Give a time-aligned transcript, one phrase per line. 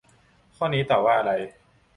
[0.55, 1.31] ข้อนี้ตอบว่าอะไร